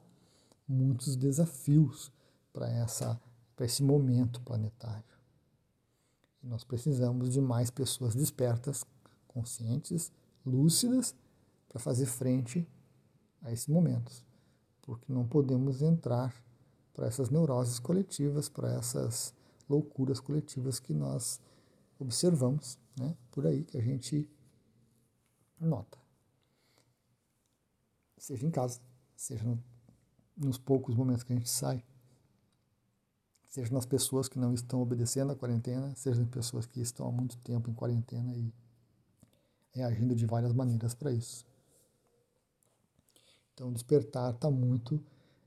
muitos 0.67 1.15
desafios 1.15 2.11
para 2.53 3.65
esse 3.65 3.83
momento 3.83 4.41
planetário. 4.41 5.03
E 6.43 6.47
nós 6.47 6.63
precisamos 6.63 7.31
de 7.31 7.41
mais 7.41 7.69
pessoas 7.69 8.15
despertas, 8.15 8.83
conscientes, 9.27 10.11
lúcidas, 10.45 11.15
para 11.67 11.79
fazer 11.79 12.05
frente 12.05 12.67
a 13.41 13.51
esses 13.51 13.67
momentos. 13.67 14.25
Porque 14.81 15.11
não 15.11 15.27
podemos 15.27 15.81
entrar 15.81 16.33
para 16.93 17.07
essas 17.07 17.29
neuroses 17.29 17.79
coletivas, 17.79 18.49
para 18.49 18.73
essas 18.73 19.33
loucuras 19.69 20.19
coletivas 20.19 20.79
que 20.79 20.93
nós 20.93 21.39
observamos 21.99 22.77
né, 22.97 23.15
por 23.31 23.45
aí, 23.45 23.63
que 23.63 23.77
a 23.77 23.81
gente 23.81 24.29
nota. 25.59 25.97
Seja 28.17 28.45
em 28.45 28.51
casa, 28.51 28.81
seja 29.15 29.43
no, 29.43 29.63
nos 30.35 30.57
poucos 30.57 30.95
momentos 30.95 31.23
que 31.23 31.33
a 31.33 31.35
gente 31.35 31.49
sai 31.49 31.83
seja 33.57 33.73
nas 33.73 33.87
pessoas 33.87 34.29
que 34.29 34.37
não 34.37 34.53
estão 34.53 34.79
obedecendo 34.81 35.31
à 35.31 35.35
quarentena, 35.35 35.91
seja 35.95 36.19
nas 36.19 36.29
pessoas 36.29 36.67
que 36.67 36.79
estão 36.79 37.07
há 37.07 37.11
muito 37.11 37.37
tempo 37.39 37.71
em 37.71 37.73
quarentena 37.73 38.35
e 38.35 38.53
reagindo 39.71 40.13
de 40.15 40.27
várias 40.27 40.53
maneiras 40.53 40.93
para 40.93 41.11
isso. 41.11 41.43
Então, 43.53 43.73
despertar 43.73 44.31
está 44.31 44.51
muito 44.51 45.03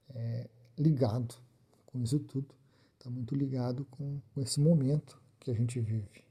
é, 0.08 0.50
ligado 0.76 1.36
com 1.86 2.02
isso 2.02 2.18
tudo, 2.18 2.52
está 2.98 3.08
muito 3.08 3.32
ligado 3.36 3.84
com, 3.84 4.20
com 4.34 4.40
esse 4.40 4.58
momento 4.58 5.22
que 5.38 5.48
a 5.48 5.54
gente 5.54 5.78
vive. 5.78 6.24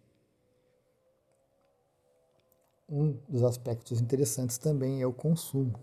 Um 2.89 3.12
dos 3.29 3.43
aspectos 3.43 4.01
interessantes 4.01 4.58
também 4.58 5.01
é 5.01 5.05
o 5.05 5.13
consumo. 5.13 5.79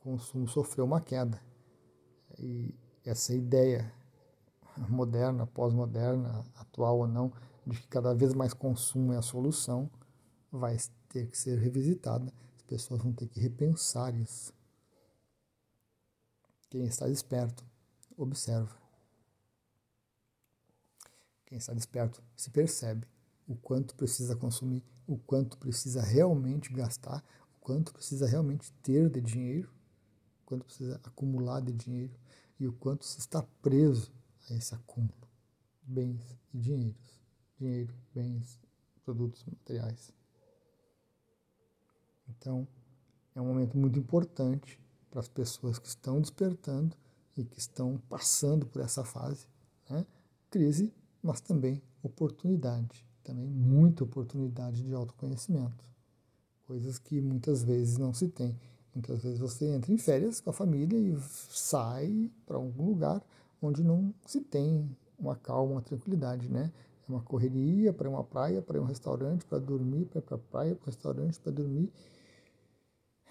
O 0.00 0.10
consumo 0.10 0.48
sofreu 0.48 0.84
uma 0.84 1.00
queda. 1.00 1.40
E 2.38 2.74
essa 3.04 3.34
ideia 3.34 3.92
moderna, 4.88 5.46
pós-moderna, 5.46 6.44
atual 6.56 7.00
ou 7.00 7.06
não, 7.06 7.32
de 7.66 7.78
que 7.78 7.86
cada 7.88 8.14
vez 8.14 8.34
mais 8.34 8.54
consumo 8.54 9.12
é 9.12 9.18
a 9.18 9.22
solução, 9.22 9.90
vai 10.50 10.76
ter 11.08 11.28
que 11.28 11.38
ser 11.38 11.58
revisitada. 11.58 12.32
As 12.56 12.62
pessoas 12.62 13.02
vão 13.02 13.12
ter 13.12 13.28
que 13.28 13.40
repensar 13.40 14.14
isso. 14.14 14.52
Quem 16.70 16.84
está 16.86 17.06
desperto, 17.06 17.64
observa. 18.16 18.76
Quem 21.46 21.58
está 21.58 21.72
desperto 21.72 22.22
se 22.34 22.50
percebe 22.50 23.06
o 23.46 23.54
quanto 23.54 23.94
precisa 23.94 24.34
consumir, 24.34 24.82
o 25.06 25.16
quanto 25.18 25.58
precisa 25.58 26.02
realmente 26.02 26.72
gastar, 26.72 27.24
o 27.56 27.60
quanto 27.60 27.92
precisa 27.92 28.26
realmente 28.26 28.72
ter 28.82 29.10
de 29.10 29.20
dinheiro, 29.20 29.70
o 30.42 30.46
quanto 30.46 30.64
precisa 30.64 31.00
acumular 31.04 31.60
de 31.60 31.72
dinheiro 31.72 32.14
e 32.58 32.66
o 32.66 32.72
quanto 32.72 33.04
se 33.04 33.18
está 33.18 33.42
preso 33.62 34.12
a 34.48 34.54
esse 34.54 34.74
acúmulo 34.74 35.24
bens 35.86 36.36
e 36.52 36.58
dinheiros, 36.58 37.20
dinheiro, 37.58 37.94
bens, 38.14 38.58
produtos 39.04 39.44
materiais. 39.44 40.12
Então, 42.28 42.66
é 43.34 43.40
um 43.40 43.46
momento 43.46 43.76
muito 43.76 43.98
importante 43.98 44.80
para 45.10 45.20
as 45.20 45.28
pessoas 45.28 45.78
que 45.78 45.88
estão 45.88 46.20
despertando 46.20 46.96
e 47.36 47.44
que 47.44 47.58
estão 47.58 47.98
passando 48.08 48.66
por 48.66 48.80
essa 48.80 49.04
fase, 49.04 49.46
né? 49.88 50.06
crise, 50.50 50.92
mas 51.22 51.40
também 51.40 51.82
oportunidade, 52.02 53.06
também 53.24 53.46
muita 53.48 54.04
oportunidade 54.04 54.82
de 54.82 54.94
autoconhecimento, 54.94 55.84
coisas 56.66 56.98
que 56.98 57.20
muitas 57.20 57.64
vezes 57.64 57.98
não 57.98 58.12
se 58.12 58.28
tem. 58.28 58.56
Muitas 58.94 59.22
vezes 59.22 59.40
você 59.40 59.66
entra 59.74 59.92
em 59.92 59.98
férias 59.98 60.40
com 60.40 60.50
a 60.50 60.52
família 60.52 60.96
e 60.96 61.18
sai 61.50 62.30
para 62.46 62.56
algum 62.56 62.86
lugar 62.86 63.20
onde 63.60 63.82
não 63.82 64.14
se 64.24 64.40
tem 64.40 64.88
uma 65.18 65.34
calma, 65.34 65.72
uma 65.72 65.82
tranquilidade, 65.82 66.48
né? 66.48 66.70
É 67.08 67.12
uma 67.12 67.22
correria 67.22 67.92
para 67.92 68.08
uma 68.08 68.22
praia, 68.22 68.62
para 68.62 68.80
um 68.80 68.84
restaurante, 68.84 69.44
para 69.44 69.58
dormir, 69.58 70.06
para 70.06 70.20
ir 70.20 70.22
para 70.22 70.36
a 70.36 70.38
praia, 70.38 70.74
para 70.74 70.82
o 70.84 70.86
restaurante, 70.86 71.40
para 71.40 71.52
dormir 71.52 71.90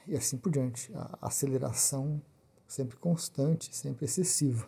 e 0.07 0.15
assim 0.15 0.37
por 0.37 0.51
diante. 0.51 0.91
A 0.93 1.27
aceleração 1.27 2.21
sempre 2.67 2.97
constante, 2.97 3.73
sempre 3.75 4.05
excessiva. 4.05 4.67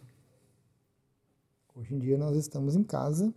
Hoje 1.75 1.93
em 1.93 1.99
dia 1.99 2.17
nós 2.17 2.37
estamos 2.37 2.75
em 2.75 2.83
casa 2.83 3.33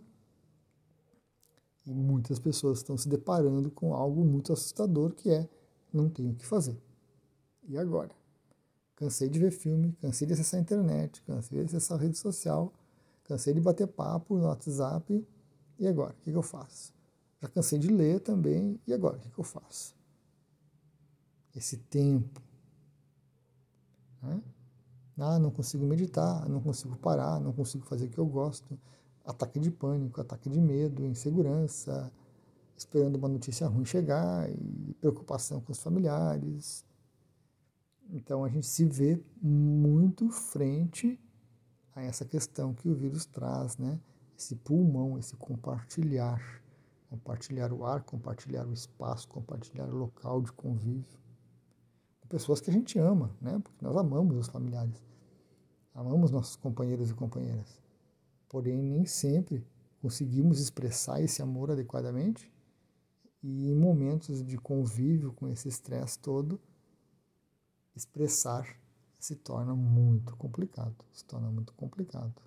e 1.89 1.93
muitas 1.93 2.39
pessoas 2.39 2.79
estão 2.79 2.97
se 2.97 3.09
deparando 3.09 3.71
com 3.71 3.93
algo 3.93 4.23
muito 4.23 4.53
assustador 4.53 5.13
que 5.13 5.29
é 5.29 5.49
não 5.91 6.09
tenho 6.09 6.31
o 6.31 6.35
que 6.35 6.45
fazer. 6.45 6.79
E 7.67 7.77
agora? 7.77 8.11
Cansei 8.95 9.29
de 9.29 9.39
ver 9.39 9.51
filme, 9.51 9.95
cansei 10.01 10.27
de 10.27 10.33
acessar 10.33 10.59
a 10.59 10.61
internet, 10.61 11.21
cansei 11.23 11.59
de 11.59 11.65
acessar 11.65 11.97
a 11.97 12.01
rede 12.01 12.17
social, 12.17 12.73
cansei 13.23 13.53
de 13.53 13.61
bater 13.61 13.87
papo 13.87 14.37
no 14.37 14.45
WhatsApp. 14.45 15.25
E 15.79 15.87
agora? 15.87 16.13
O 16.13 16.23
que, 16.23 16.31
eu 16.31 16.41
faço? 16.41 16.93
Já 17.41 17.47
cansei 17.47 17.79
de 17.79 17.87
ler 17.87 18.19
também. 18.19 18.79
E 18.85 18.93
agora? 18.93 19.17
O 19.17 19.19
que 19.19 19.39
eu 19.39 19.43
faço? 19.43 19.97
esse 21.55 21.77
tempo. 21.77 22.41
Né? 24.21 24.41
Ah, 25.17 25.37
não 25.37 25.51
consigo 25.51 25.85
meditar, 25.85 26.47
não 26.47 26.61
consigo 26.61 26.95
parar, 26.97 27.39
não 27.39 27.51
consigo 27.51 27.85
fazer 27.85 28.05
o 28.05 28.09
que 28.09 28.17
eu 28.17 28.25
gosto. 28.25 28.79
Ataque 29.25 29.59
de 29.59 29.71
pânico, 29.71 30.21
ataque 30.21 30.49
de 30.49 30.59
medo, 30.59 31.05
insegurança, 31.05 32.11
esperando 32.75 33.17
uma 33.17 33.27
notícia 33.27 33.67
ruim 33.67 33.85
chegar 33.85 34.49
e 34.49 34.93
preocupação 34.99 35.61
com 35.61 35.71
os 35.71 35.79
familiares. 35.79 36.85
Então 38.09 38.43
a 38.43 38.49
gente 38.49 38.65
se 38.65 38.85
vê 38.85 39.21
muito 39.41 40.29
frente 40.29 41.19
a 41.95 42.01
essa 42.01 42.25
questão 42.25 42.73
que 42.73 42.89
o 42.89 42.95
vírus 42.95 43.25
traz, 43.25 43.77
né? 43.77 43.99
Esse 44.37 44.55
pulmão, 44.55 45.19
esse 45.19 45.35
compartilhar, 45.35 46.41
compartilhar 47.09 47.73
o 47.73 47.85
ar, 47.85 48.03
compartilhar 48.03 48.65
o 48.65 48.73
espaço, 48.73 49.27
compartilhar 49.27 49.87
o 49.89 49.95
local 49.95 50.41
de 50.41 50.51
convívio 50.51 51.19
pessoas 52.29 52.61
que 52.61 52.69
a 52.69 52.73
gente 52.73 52.97
ama, 52.99 53.35
né? 53.41 53.59
Porque 53.61 53.83
nós 53.83 53.97
amamos 53.97 54.37
os 54.37 54.47
familiares, 54.47 55.03
amamos 55.93 56.29
nossos 56.31 56.55
companheiros 56.55 57.09
e 57.09 57.13
companheiras. 57.13 57.81
Porém, 58.49 58.81
nem 58.81 59.05
sempre 59.05 59.65
conseguimos 60.01 60.59
expressar 60.59 61.21
esse 61.21 61.41
amor 61.41 61.71
adequadamente 61.71 62.51
e 63.41 63.69
em 63.69 63.75
momentos 63.75 64.43
de 64.43 64.57
convívio 64.57 65.31
com 65.33 65.47
esse 65.47 65.67
estresse 65.67 66.19
todo, 66.19 66.59
expressar 67.95 68.77
se 69.19 69.35
torna 69.35 69.75
muito 69.75 70.35
complicado, 70.35 70.95
se 71.13 71.23
torna 71.25 71.49
muito 71.49 71.73
complicado. 71.73 72.41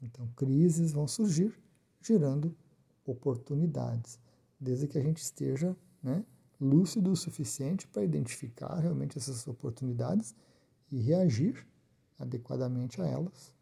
Então, 0.00 0.26
crises 0.36 0.92
vão 0.92 1.08
surgir, 1.08 1.52
gerando 2.00 2.56
oportunidades, 3.04 4.18
desde 4.58 4.86
que 4.86 4.98
a 4.98 5.02
gente 5.02 5.18
esteja, 5.18 5.76
né, 6.02 6.24
lúcido 6.60 7.10
o 7.10 7.16
suficiente 7.16 7.86
para 7.88 8.04
identificar 8.04 8.78
realmente 8.78 9.18
essas 9.18 9.46
oportunidades 9.48 10.34
e 10.90 11.00
reagir 11.00 11.66
adequadamente 12.18 13.00
a 13.00 13.06
elas, 13.06 13.54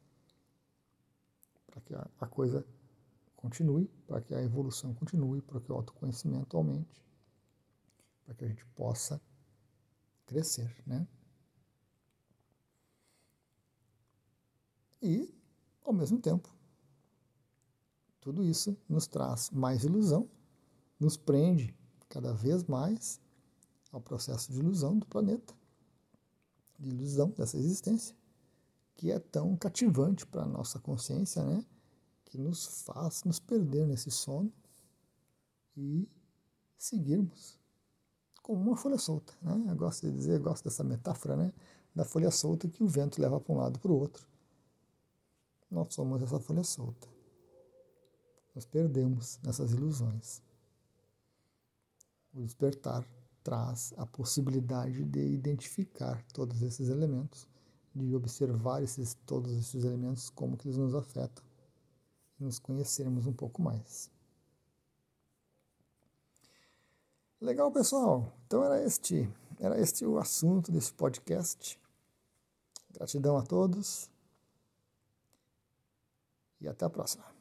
para 1.81 2.09
que 2.09 2.25
a, 2.25 2.27
coisa 2.27 2.67
continue, 3.37 3.87
para 4.07 4.21
que 4.21 4.35
a 4.35 4.43
evolução 4.43 4.95
continue, 4.95 5.41
para 5.43 5.61
que 5.61 5.71
o 5.71 5.75
autoconhecimento 5.75 6.57
aumente, 6.57 7.03
para 8.25 8.35
que 8.35 8.45
a 8.45 8.49
gente 8.49 8.65
possa 8.67 9.21
crescer, 10.27 10.75
né? 10.87 11.07
E, 15.01 15.33
ao 15.85 15.93
mesmo 15.93 16.21
tempo, 16.21 16.53
tudo 18.21 18.45
isso 18.45 18.77
nos 18.89 19.07
traz 19.07 19.51
mais 19.51 19.85
ilusão, 19.85 20.29
nos 20.99 21.17
prende 21.17 21.75
cada 22.09 22.33
vez 22.35 22.65
mais 22.65 23.21
ao 23.93 24.01
processo 24.01 24.53
de 24.53 24.59
ilusão 24.59 24.99
do 24.99 25.07
planeta, 25.07 25.55
de 26.79 26.91
ilusão 26.91 27.31
dessa 27.31 27.57
existência, 27.57 28.18
que 28.99 29.13
é 29.13 29.19
tão 29.21 29.57
cativante 29.57 30.27
para 30.27 30.43
a 30.43 30.47
nossa 30.47 30.81
consciência, 30.81 31.43
né? 31.45 31.65
que 32.25 32.37
nos 32.37 32.83
faz 32.83 33.23
nos 33.23 33.39
perder 33.39 33.87
nesse 33.87 34.11
sono 34.11 34.53
e 35.77 36.07
seguirmos 36.77 37.57
como 38.43 38.61
uma 38.61 38.77
folha 38.77 38.99
solta. 38.99 39.33
Né? 39.41 39.67
Eu 39.69 39.77
gosto 39.77 40.05
de 40.05 40.13
dizer, 40.13 40.41
gosto 40.41 40.65
dessa 40.65 40.83
metáfora 40.83 41.37
né? 41.37 41.53
da 41.95 42.05
folha 42.05 42.31
solta 42.33 42.69
que 42.69 42.83
o 42.83 42.89
vento 42.89 43.23
leva 43.23 43.41
para 43.41 43.55
um 43.55 43.59
lado 43.59 43.79
para 43.79 43.93
o 43.93 43.97
outro. 43.97 44.27
Nós 45.71 45.95
somos 45.95 46.21
essa 46.21 46.41
folha 46.41 46.65
solta. 46.65 47.07
Nós 48.53 48.67
perdemos 48.67 49.39
nessas 49.45 49.71
ilusões. 49.71 50.43
O 52.35 52.43
despertar 52.43 53.07
traz 53.45 53.95
a 53.97 54.05
possibilidade 54.05 55.05
de 55.05 55.21
identificar 55.21 56.21
todos 56.33 56.63
esses 56.63 56.89
elementos, 56.89 57.47
de 57.95 58.15
observar 58.15 58.83
esses, 58.83 59.15
todos 59.27 59.53
esses 59.53 59.85
elementos, 59.85 60.31
como 60.31 60.57
que 60.57 60.69
eles 60.69 60.79
nos 60.79 60.95
afetam, 60.95 61.45
e 62.41 62.45
nos 62.45 62.59
conhecermos 62.59 63.27
um 63.27 63.33
pouco 63.33 63.61
mais. 63.63 64.11
Legal, 67.41 67.71
pessoal. 67.71 68.33
Então 68.47 68.65
era 68.65 68.83
este, 68.83 69.33
era 69.61 69.81
este 69.81 70.05
o 70.05 70.19
assunto 70.19 70.73
desse 70.73 70.93
podcast. 70.93 71.79
Gratidão 72.91 73.37
a 73.37 73.43
todos 73.43 74.11
e 76.61 76.67
até 76.67 76.85
a 76.85 76.91
próxima. 76.91 77.38